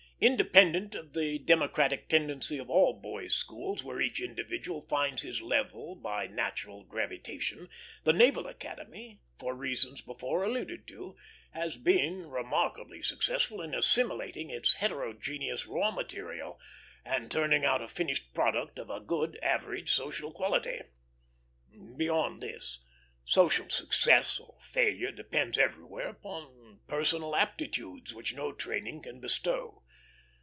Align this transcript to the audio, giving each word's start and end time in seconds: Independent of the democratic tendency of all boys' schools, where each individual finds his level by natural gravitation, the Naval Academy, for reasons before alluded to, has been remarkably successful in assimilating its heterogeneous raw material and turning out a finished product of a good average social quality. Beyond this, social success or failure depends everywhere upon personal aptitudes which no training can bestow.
Independent 0.23 0.93
of 0.93 1.13
the 1.13 1.39
democratic 1.39 2.07
tendency 2.07 2.59
of 2.59 2.69
all 2.69 2.93
boys' 2.93 3.33
schools, 3.33 3.83
where 3.83 3.99
each 3.99 4.21
individual 4.21 4.79
finds 4.79 5.23
his 5.23 5.41
level 5.41 5.95
by 5.95 6.27
natural 6.27 6.83
gravitation, 6.83 7.67
the 8.03 8.13
Naval 8.13 8.45
Academy, 8.45 9.19
for 9.39 9.55
reasons 9.55 9.99
before 9.99 10.43
alluded 10.43 10.87
to, 10.89 11.17
has 11.53 11.75
been 11.75 12.29
remarkably 12.29 13.01
successful 13.01 13.63
in 13.63 13.73
assimilating 13.73 14.51
its 14.51 14.75
heterogeneous 14.75 15.65
raw 15.65 15.89
material 15.89 16.59
and 17.03 17.31
turning 17.31 17.65
out 17.65 17.81
a 17.81 17.87
finished 17.87 18.31
product 18.31 18.77
of 18.77 18.91
a 18.91 18.99
good 19.01 19.39
average 19.41 19.89
social 19.91 20.31
quality. 20.31 20.81
Beyond 21.97 22.43
this, 22.43 22.79
social 23.25 23.71
success 23.71 24.39
or 24.39 24.57
failure 24.61 25.11
depends 25.11 25.57
everywhere 25.57 26.09
upon 26.09 26.81
personal 26.87 27.35
aptitudes 27.35 28.13
which 28.13 28.35
no 28.35 28.51
training 28.53 29.01
can 29.01 29.19
bestow. 29.19 29.79